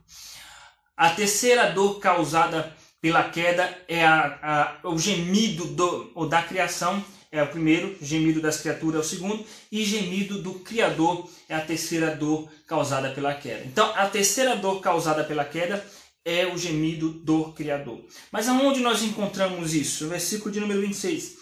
A 0.97 1.11
terceira 1.11 1.71
dor 1.71 1.99
causada 1.99 2.75
pela 2.99 3.23
queda 3.23 3.77
é 3.87 4.03
a, 4.03 4.79
a, 4.83 4.87
o 4.89 4.97
gemido 4.97 5.65
do, 5.65 6.11
ou 6.15 6.27
da 6.27 6.41
criação, 6.41 7.05
é 7.33 7.41
o 7.41 7.47
primeiro, 7.47 7.97
gemido 7.99 8.39
das 8.39 8.61
criaturas 8.61 8.97
é 8.97 8.99
o 8.99 9.09
segundo, 9.09 9.43
e 9.71 9.83
gemido 9.83 10.39
do 10.39 10.53
Criador 10.59 11.27
é 11.49 11.55
a 11.55 11.61
terceira 11.61 12.15
dor 12.15 12.47
causada 12.67 13.09
pela 13.09 13.33
queda. 13.33 13.63
Então, 13.65 13.91
a 13.95 14.05
terceira 14.05 14.55
dor 14.55 14.79
causada 14.81 15.23
pela 15.23 15.43
queda 15.43 15.83
é 16.23 16.45
o 16.45 16.55
gemido 16.55 17.09
do 17.09 17.51
Criador. 17.53 18.05
Mas 18.31 18.47
aonde 18.47 18.81
nós 18.81 19.01
encontramos 19.01 19.73
isso? 19.73 20.03
No 20.03 20.11
versículo 20.11 20.51
de 20.51 20.59
número 20.59 20.81
26. 20.81 21.33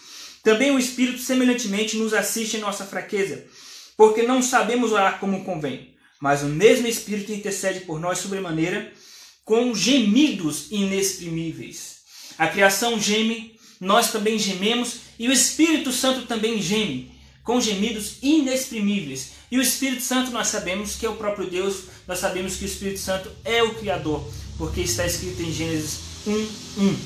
Também 0.42 0.70
o 0.70 0.78
Espírito 0.78 1.18
semelhantemente 1.18 1.98
nos 1.98 2.14
assiste 2.14 2.56
em 2.56 2.60
nossa 2.60 2.86
fraqueza, 2.86 3.44
porque 3.94 4.22
não 4.22 4.42
sabemos 4.42 4.92
orar 4.92 5.20
como 5.20 5.44
convém, 5.44 5.94
mas 6.18 6.42
o 6.42 6.46
mesmo 6.46 6.86
Espírito 6.88 7.32
intercede 7.32 7.80
por 7.80 8.00
nós 8.00 8.16
sobremaneira 8.16 8.90
com 9.44 9.74
gemidos 9.74 10.68
inexprimíveis. 10.70 11.98
A 12.38 12.48
criação 12.48 12.98
geme, 12.98 13.60
nós 13.82 14.12
também 14.12 14.38
gememos 14.38 14.98
e 15.18 15.28
o 15.28 15.32
Espírito 15.32 15.90
Santo 15.90 16.24
também 16.24 16.62
geme, 16.62 17.10
com 17.42 17.60
gemidos 17.60 18.14
inexprimíveis. 18.22 19.32
E 19.50 19.58
o 19.58 19.60
Espírito 19.60 20.02
Santo 20.04 20.30
nós 20.30 20.46
sabemos 20.46 20.94
que 20.94 21.04
é 21.04 21.08
o 21.10 21.16
próprio 21.16 21.50
Deus, 21.50 21.86
nós 22.06 22.20
sabemos 22.20 22.54
que 22.54 22.64
o 22.64 22.66
Espírito 22.66 23.00
Santo 23.00 23.28
é 23.44 23.60
o 23.60 23.74
Criador, 23.74 24.24
porque 24.56 24.82
está 24.82 25.04
escrito 25.04 25.42
em 25.42 25.52
Gênesis 25.52 25.98
1, 26.24 26.48
1. 26.78 26.96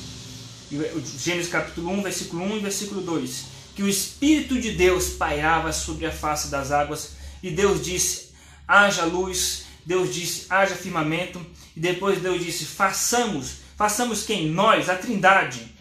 Gênesis 1.17 1.51
capítulo 1.51 1.89
1, 1.93 2.03
versículo 2.03 2.43
1 2.43 2.57
e 2.57 2.59
versículo 2.59 3.01
2. 3.01 3.45
Que 3.75 3.81
o 3.81 3.89
Espírito 3.89 4.61
de 4.61 4.73
Deus 4.73 5.09
pairava 5.09 5.73
sobre 5.73 6.05
a 6.05 6.11
face 6.11 6.49
das 6.49 6.71
águas, 6.71 7.13
e 7.41 7.49
Deus 7.49 7.83
disse: 7.83 8.27
haja 8.67 9.03
luz, 9.03 9.63
Deus 9.83 10.13
disse: 10.13 10.45
haja 10.47 10.75
firmamento, 10.75 11.43
e 11.75 11.79
depois 11.79 12.21
Deus 12.21 12.45
disse: 12.45 12.65
façamos, 12.65 13.53
façamos 13.75 14.21
quem? 14.23 14.47
Nós, 14.47 14.89
a 14.89 14.95
Trindade 14.95 15.75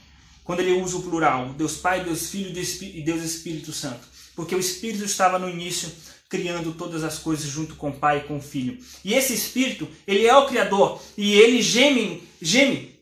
quando 0.47 0.61
ele 0.61 0.81
usa 0.81 0.97
o 0.97 1.03
plural, 1.03 1.53
Deus 1.59 1.76
Pai, 1.76 2.05
Deus 2.05 2.31
Filho 2.31 2.57
e 2.81 3.03
Deus 3.03 3.23
Espírito 3.23 3.73
Santo. 3.73 4.07
Porque 4.37 4.55
o 4.55 4.61
Espírito 4.61 5.05
estava 5.05 5.41
no 5.41 5.50
início 5.50 5.91
criando 6.29 6.73
todas 6.73 7.03
as 7.03 7.19
coisas 7.19 7.47
junto 7.47 7.75
com 7.75 7.91
o 7.91 7.93
Pai 7.93 8.19
e 8.19 8.29
com 8.29 8.37
o 8.37 8.43
Filho. 8.43 8.79
E 9.05 9.12
esse 9.12 9.35
Espírito, 9.35 9.88
ele 10.07 10.25
é 10.25 10.37
o 10.37 10.47
Criador 10.47 11.03
e 11.19 11.35
ele 11.35 11.61
geme, 11.61 12.23
geme, 12.41 12.95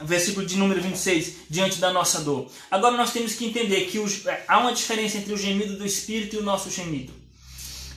versículo 0.00 0.46
de 0.46 0.56
número 0.56 0.80
26, 0.80 1.34
diante 1.50 1.80
da 1.80 1.92
nossa 1.92 2.20
dor. 2.20 2.48
Agora 2.70 2.96
nós 2.96 3.12
temos 3.12 3.34
que 3.34 3.46
entender 3.46 3.86
que 3.86 3.98
os, 3.98 4.22
há 4.46 4.58
uma 4.58 4.72
diferença 4.72 5.18
entre 5.18 5.32
o 5.32 5.36
gemido 5.36 5.76
do 5.76 5.84
Espírito 5.84 6.36
e 6.36 6.38
o 6.38 6.44
nosso 6.44 6.70
gemido. 6.70 7.12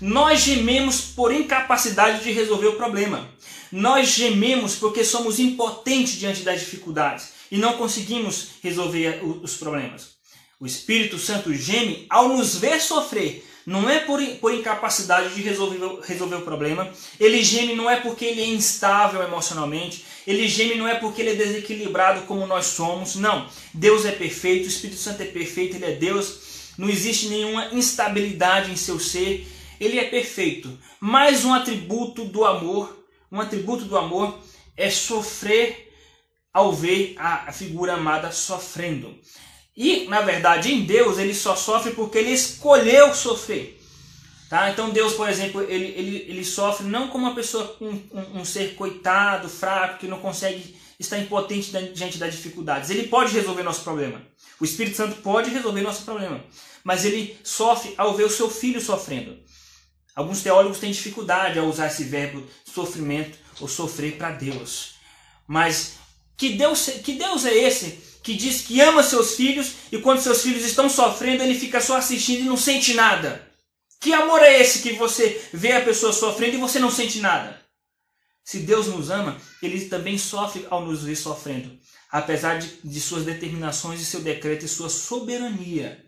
Nós 0.02 0.42
gememos 0.42 1.00
por 1.00 1.32
incapacidade 1.32 2.24
de 2.24 2.32
resolver 2.32 2.68
o 2.68 2.76
problema. 2.76 3.30
Nós 3.72 4.10
gememos 4.10 4.76
porque 4.76 5.04
somos 5.04 5.40
impotentes 5.40 6.14
diante 6.14 6.42
das 6.42 6.60
dificuldades 6.60 7.33
e 7.54 7.58
não 7.60 7.74
conseguimos 7.74 8.48
resolver 8.64 9.24
os 9.24 9.56
problemas. 9.58 10.16
O 10.60 10.66
Espírito 10.66 11.20
Santo 11.20 11.54
geme 11.54 12.08
ao 12.10 12.28
nos 12.28 12.56
ver 12.56 12.82
sofrer. 12.82 13.46
Não 13.64 13.88
é 13.88 14.00
por, 14.00 14.20
por 14.42 14.52
incapacidade 14.52 15.36
de 15.36 15.42
resolver, 15.44 16.00
resolver 16.02 16.38
o 16.38 16.42
problema. 16.42 16.92
Ele 17.20 17.44
geme 17.44 17.76
não 17.76 17.88
é 17.88 17.98
porque 17.98 18.26
ele 18.26 18.42
é 18.42 18.48
instável 18.48 19.22
emocionalmente. 19.22 20.04
Ele 20.26 20.48
geme 20.48 20.74
não 20.74 20.88
é 20.88 20.96
porque 20.96 21.22
ele 21.22 21.30
é 21.30 21.36
desequilibrado 21.36 22.22
como 22.22 22.48
nós 22.48 22.66
somos. 22.66 23.16
Não. 23.18 23.48
Deus 23.72 24.04
é 24.04 24.12
perfeito, 24.12 24.66
o 24.66 24.70
Espírito 24.70 25.00
Santo 25.00 25.22
é 25.22 25.26
perfeito, 25.26 25.76
ele 25.76 25.86
é 25.86 25.92
Deus. 25.92 26.74
Não 26.76 26.90
existe 26.90 27.28
nenhuma 27.28 27.68
instabilidade 27.72 28.72
em 28.72 28.76
seu 28.76 29.00
ser. 29.00 29.48
Ele 29.80 30.00
é 30.00 30.06
perfeito. 30.06 30.76
Mais 31.00 31.46
um 31.46 31.54
atributo 31.54 32.26
do 32.26 32.46
amor, 32.46 33.06
um 33.32 33.40
atributo 33.40 33.86
do 33.86 33.96
amor 33.96 34.40
é 34.76 34.90
sofrer 34.90 35.83
ao 36.54 36.72
ver 36.72 37.16
a 37.18 37.52
figura 37.52 37.94
amada 37.94 38.32
sofrendo. 38.32 39.18
E, 39.76 40.06
na 40.06 40.22
verdade, 40.22 40.72
em 40.72 40.86
Deus, 40.86 41.18
ele 41.18 41.34
só 41.34 41.56
sofre 41.56 41.92
porque 41.92 42.20
ele 42.20 42.30
escolheu 42.30 43.14
sofrer. 43.16 43.82
Tá? 44.50 44.70
Então, 44.70 44.92
Deus, 44.92 45.14
por 45.14 45.28
exemplo, 45.28 45.64
ele, 45.64 45.86
ele, 45.98 46.26
ele 46.30 46.46
sofre 46.46 46.86
não 46.86 47.08
como 47.08 47.26
uma 47.26 47.34
pessoa, 47.34 47.76
um, 47.82 47.90
um, 48.12 48.42
um 48.42 48.46
ser 48.46 48.76
coitado, 48.76 49.50
fraco, 49.50 49.98
que 49.98 50.08
não 50.08 50.20
consegue 50.20 50.78
estar 51.00 51.18
impotente 51.18 51.72
diante 51.92 52.20
das 52.20 52.36
dificuldades. 52.36 52.92
Ele 52.92 53.08
pode 53.08 53.34
resolver 53.34 53.64
nosso 53.64 53.82
problema. 53.82 54.22
O 54.60 54.64
Espírito 54.64 54.96
Santo 54.96 55.22
pode 55.22 55.50
resolver 55.50 55.82
nosso 55.82 56.04
problema. 56.04 56.44
Mas 56.84 57.04
ele 57.04 57.36
sofre 57.44 57.96
ao 57.98 58.14
ver 58.14 58.26
o 58.26 58.30
seu 58.30 58.48
filho 58.48 58.80
sofrendo. 58.80 59.40
Alguns 60.16 60.44
teólogos 60.44 60.78
têm 60.78 60.92
dificuldade 60.92 61.58
ao 61.58 61.66
usar 61.66 61.88
esse 61.88 62.04
verbo 62.04 62.44
sofrimento 62.64 63.36
ou 63.60 63.68
sofrer 63.68 64.18
para 64.18 64.32
Deus. 64.32 64.94
Mas 65.48 65.96
que 66.38 66.50
Deus, 66.50 66.86
que 67.04 67.14
Deus 67.14 67.46
é 67.46 67.54
esse 67.54 68.02
que 68.24 68.34
diz 68.34 68.62
que 68.62 68.80
ama 68.80 69.04
seus 69.04 69.36
filhos 69.36 69.74
e 69.92 69.98
quando 69.98 70.22
seus 70.22 70.42
filhos 70.42 70.64
estão 70.64 70.90
sofrendo 70.90 71.44
ele 71.44 71.60
fica 71.60 71.82
só 71.82 71.98
assistindo 71.98 72.42
e 72.42 72.46
não 72.46 72.58
sente 72.58 72.94
nada? 72.94 73.52
Que 74.00 74.14
amor 74.14 74.42
é 74.42 74.60
esse 74.60 74.82
que 74.82 74.94
você 74.94 75.42
vê 75.54 75.74
a 75.74 75.84
pessoa 75.84 76.12
sofrendo 76.12 76.56
e 76.56 76.60
você 76.60 76.80
não 76.80 76.92
sente 76.92 77.20
nada? 77.20 77.62
Se 78.44 78.60
Deus 78.60 78.88
nos 78.88 79.10
ama, 79.10 79.38
ele 79.62 79.86
também 79.86 80.18
sofre 80.18 80.68
ao 80.70 80.86
nos 80.86 81.04
ver 81.04 81.16
sofrendo, 81.16 81.80
apesar 82.12 82.60
de, 82.60 82.80
de 82.84 83.00
suas 83.00 83.24
determinações 83.24 84.02
e 84.02 84.06
seu 84.06 84.20
decreto 84.20 84.66
e 84.66 84.68
sua 84.68 84.90
soberania. 84.90 86.04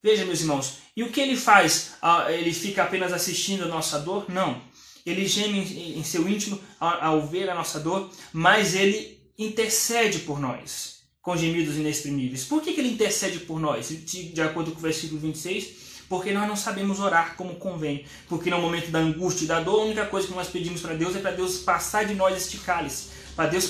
Veja, 0.00 0.24
meus 0.24 0.40
irmãos, 0.40 0.74
e 0.96 1.02
o 1.02 1.10
que 1.10 1.20
ele 1.20 1.36
faz? 1.36 1.94
Ah, 2.00 2.30
ele 2.30 2.52
fica 2.52 2.84
apenas 2.84 3.12
assistindo 3.12 3.64
a 3.64 3.68
nossa 3.68 3.98
dor? 3.98 4.30
Não. 4.30 4.62
Ele 5.08 5.26
geme 5.26 5.96
em 5.96 6.02
seu 6.04 6.28
íntimo 6.28 6.58
ao, 6.78 7.26
ver 7.26 7.48
a 7.50 7.54
nossa 7.54 7.80
dor, 7.80 8.10
mas 8.32 8.74
ele 8.74 9.18
intercede 9.38 10.20
por 10.20 10.40
nós 10.40 10.98
com 11.22 11.36
gemidos 11.36 11.76
inexprimíveis. 11.76 12.44
Por 12.44 12.62
que, 12.62 12.72
que 12.72 12.80
ele 12.80 12.92
intercede 12.92 13.40
por 13.40 13.60
nós? 13.60 13.88
De 13.88 14.40
acordo 14.40 14.72
com 14.72 14.78
o 14.78 14.82
versículo 14.82 15.20
26, 15.20 16.06
porque 16.08 16.32
nós 16.32 16.48
não 16.48 16.56
sabemos 16.56 17.00
orar 17.00 17.36
como 17.36 17.56
convém. 17.56 18.04
Porque 18.28 18.50
no 18.50 18.60
momento 18.60 18.90
da 18.90 18.98
angústia 18.98 19.44
e 19.44 19.48
da 19.48 19.60
dor, 19.60 19.80
a 19.80 19.84
única 19.84 20.06
coisa 20.06 20.26
que 20.26 20.34
nós 20.34 20.48
pedimos 20.48 20.80
para 20.80 20.94
Deus 20.94 21.14
é 21.14 21.20
para 21.20 21.32
Deus 21.32 21.58
passar 21.58 22.06
de 22.06 22.14
nós 22.14 22.36
este 22.36 22.58
cálice, 22.58 23.08
para 23.36 23.50
Deus 23.50 23.66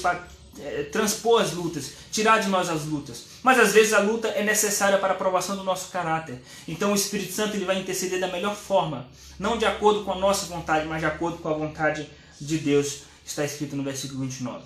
é, 0.62 0.84
transpor 0.84 1.42
as 1.42 1.52
lutas, 1.52 1.92
tirar 2.10 2.38
de 2.38 2.48
nós 2.48 2.68
as 2.68 2.84
lutas. 2.84 3.24
Mas 3.42 3.58
às 3.58 3.72
vezes 3.72 3.92
a 3.92 4.00
luta 4.00 4.28
é 4.28 4.42
necessária 4.42 4.98
para 4.98 5.12
a 5.12 5.16
aprovação 5.16 5.56
do 5.56 5.64
nosso 5.64 5.90
caráter. 5.90 6.40
Então 6.66 6.92
o 6.92 6.94
Espírito 6.94 7.32
Santo 7.32 7.56
ele 7.56 7.64
vai 7.64 7.78
interceder 7.78 8.20
da 8.20 8.28
melhor 8.28 8.56
forma, 8.56 9.08
não 9.38 9.56
de 9.56 9.64
acordo 9.64 10.04
com 10.04 10.12
a 10.12 10.18
nossa 10.18 10.46
vontade, 10.46 10.86
mas 10.86 11.00
de 11.00 11.06
acordo 11.06 11.38
com 11.38 11.48
a 11.48 11.54
vontade 11.54 12.08
de 12.40 12.58
Deus, 12.58 13.02
está 13.24 13.44
escrito 13.44 13.76
no 13.76 13.82
versículo 13.82 14.20
29. 14.20 14.64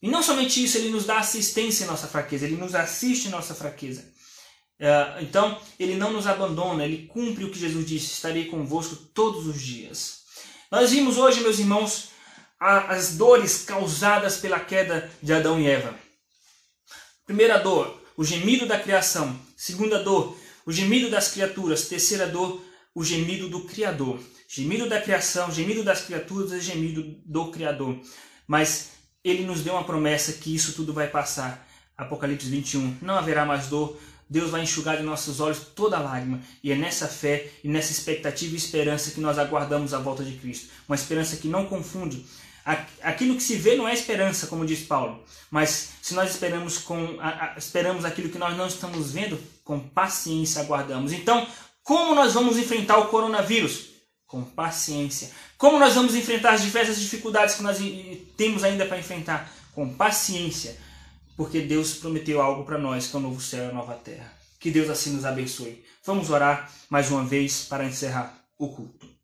E 0.00 0.08
não 0.08 0.22
somente 0.22 0.62
isso, 0.62 0.78
ele 0.78 0.90
nos 0.90 1.04
dá 1.04 1.18
assistência 1.18 1.84
em 1.84 1.88
nossa 1.88 2.06
fraqueza, 2.06 2.44
ele 2.44 2.56
nos 2.56 2.74
assiste 2.74 3.26
em 3.26 3.30
nossa 3.30 3.54
fraqueza. 3.54 4.04
É, 4.78 5.18
então, 5.20 5.60
ele 5.78 5.96
não 5.96 6.12
nos 6.12 6.26
abandona, 6.26 6.84
ele 6.84 7.08
cumpre 7.08 7.44
o 7.44 7.50
que 7.50 7.58
Jesus 7.58 7.84
disse: 7.84 8.12
estarei 8.12 8.44
convosco 8.44 8.94
todos 9.12 9.46
os 9.46 9.60
dias. 9.60 10.18
Nós 10.70 10.90
vimos 10.90 11.18
hoje, 11.18 11.40
meus 11.40 11.58
irmãos, 11.58 12.10
as 12.60 13.16
dores 13.16 13.64
causadas 13.64 14.38
pela 14.38 14.58
queda 14.58 15.10
de 15.22 15.32
Adão 15.32 15.60
e 15.60 15.66
Eva. 15.66 15.94
Primeira 17.24 17.58
dor, 17.58 18.02
o 18.16 18.24
gemido 18.24 18.66
da 18.66 18.78
criação. 18.78 19.38
Segunda 19.56 20.02
dor, 20.02 20.36
o 20.66 20.72
gemido 20.72 21.10
das 21.10 21.30
criaturas. 21.30 21.88
Terceira 21.88 22.26
dor, 22.26 22.62
o 22.94 23.04
gemido 23.04 23.48
do 23.48 23.60
Criador. 23.60 24.18
Gemido 24.48 24.88
da 24.88 25.00
criação, 25.00 25.52
gemido 25.52 25.84
das 25.84 26.00
criaturas 26.02 26.52
e 26.52 26.60
gemido 26.60 27.04
do 27.24 27.50
Criador. 27.50 28.00
Mas 28.46 28.92
ele 29.22 29.44
nos 29.44 29.60
deu 29.60 29.74
uma 29.74 29.84
promessa 29.84 30.32
que 30.32 30.54
isso 30.54 30.72
tudo 30.72 30.92
vai 30.92 31.06
passar. 31.06 31.68
Apocalipse 31.96 32.48
21. 32.48 32.98
Não 33.02 33.14
haverá 33.14 33.44
mais 33.44 33.66
dor, 33.66 33.98
Deus 34.28 34.50
vai 34.50 34.62
enxugar 34.62 34.96
de 34.96 35.02
nossos 35.02 35.40
olhos 35.40 35.60
toda 35.74 35.98
lágrima. 35.98 36.40
E 36.62 36.72
é 36.72 36.76
nessa 36.76 37.08
fé 37.08 37.50
e 37.62 37.68
nessa 37.68 37.92
expectativa 37.92 38.54
e 38.54 38.56
esperança 38.56 39.10
que 39.10 39.20
nós 39.20 39.38
aguardamos 39.38 39.94
a 39.94 39.98
volta 39.98 40.24
de 40.24 40.36
Cristo. 40.36 40.70
Uma 40.88 40.96
esperança 40.96 41.36
que 41.36 41.48
não 41.48 41.66
confunde. 41.66 42.24
Aquilo 43.02 43.34
que 43.34 43.42
se 43.42 43.56
vê 43.56 43.76
não 43.76 43.88
é 43.88 43.94
esperança, 43.94 44.46
como 44.46 44.66
diz 44.66 44.80
Paulo. 44.80 45.24
Mas 45.50 45.90
se 46.02 46.14
nós 46.14 46.30
esperamos, 46.30 46.78
com, 46.78 47.18
esperamos 47.56 48.04
aquilo 48.04 48.28
que 48.28 48.38
nós 48.38 48.56
não 48.56 48.66
estamos 48.66 49.12
vendo, 49.12 49.40
com 49.64 49.80
paciência 49.80 50.60
aguardamos. 50.62 51.12
Então, 51.12 51.46
como 51.82 52.14
nós 52.14 52.34
vamos 52.34 52.58
enfrentar 52.58 52.98
o 52.98 53.08
coronavírus? 53.08 53.88
Com 54.26 54.42
paciência. 54.42 55.30
Como 55.56 55.78
nós 55.78 55.94
vamos 55.94 56.14
enfrentar 56.14 56.52
as 56.52 56.62
diversas 56.62 57.00
dificuldades 57.00 57.54
que 57.54 57.62
nós 57.62 57.78
temos 58.36 58.62
ainda 58.62 58.84
para 58.84 58.98
enfrentar? 58.98 59.50
Com 59.74 59.94
paciência 59.94 60.76
porque 61.38 61.60
Deus 61.60 61.94
prometeu 61.94 62.42
algo 62.42 62.64
para 62.64 62.76
nós, 62.76 63.06
que 63.06 63.14
é 63.14 63.18
o 63.20 63.22
novo 63.22 63.40
céu 63.40 63.66
e 63.66 63.68
a 63.68 63.72
nova 63.72 63.94
terra. 63.94 64.36
Que 64.58 64.72
Deus 64.72 64.90
assim 64.90 65.12
nos 65.12 65.24
abençoe. 65.24 65.84
Vamos 66.04 66.30
orar 66.30 66.68
mais 66.90 67.12
uma 67.12 67.24
vez 67.24 67.62
para 67.62 67.84
encerrar 67.84 68.36
o 68.58 68.70
culto. 68.70 69.17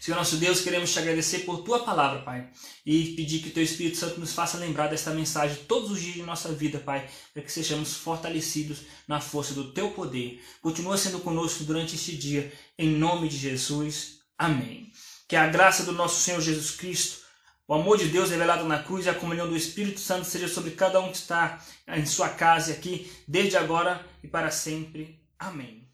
Senhor 0.00 0.16
nosso 0.16 0.38
Deus, 0.38 0.62
queremos 0.62 0.90
te 0.90 0.98
agradecer 0.98 1.40
por 1.40 1.62
tua 1.62 1.84
palavra, 1.84 2.22
Pai, 2.22 2.48
e 2.86 3.12
pedir 3.14 3.40
que 3.42 3.50
teu 3.50 3.62
Espírito 3.62 3.98
Santo 3.98 4.18
nos 4.18 4.32
faça 4.32 4.56
lembrar 4.56 4.86
desta 4.86 5.10
mensagem 5.10 5.62
todos 5.64 5.90
os 5.90 6.00
dias 6.00 6.14
de 6.14 6.22
nossa 6.22 6.50
vida, 6.52 6.78
Pai, 6.78 7.06
para 7.34 7.42
que 7.42 7.52
sejamos 7.52 7.96
fortalecidos 7.96 8.78
na 9.06 9.20
força 9.20 9.52
do 9.52 9.74
teu 9.74 9.90
poder. 9.90 10.42
Continua 10.62 10.96
sendo 10.96 11.20
conosco 11.20 11.64
durante 11.64 11.96
este 11.96 12.16
dia, 12.16 12.50
em 12.78 12.88
nome 12.88 13.28
de 13.28 13.36
Jesus. 13.36 14.20
Amém. 14.38 14.90
Que 15.28 15.36
a 15.36 15.46
graça 15.48 15.82
do 15.82 15.92
nosso 15.92 16.18
Senhor 16.22 16.40
Jesus 16.40 16.70
Cristo, 16.70 17.20
o 17.68 17.74
amor 17.74 17.98
de 17.98 18.06
Deus 18.06 18.30
revelado 18.30 18.64
na 18.64 18.82
cruz 18.82 19.04
e 19.04 19.10
a 19.10 19.14
comunhão 19.14 19.50
do 19.50 19.56
Espírito 19.56 20.00
Santo 20.00 20.24
seja 20.24 20.48
sobre 20.48 20.70
cada 20.70 20.98
um 20.98 21.10
que 21.10 21.18
está 21.18 21.62
em 21.86 22.06
sua 22.06 22.30
casa 22.30 22.72
aqui, 22.72 23.12
desde 23.28 23.58
agora 23.58 24.02
e 24.24 24.28
para 24.28 24.50
sempre. 24.50 25.20
Amém. 25.38 25.89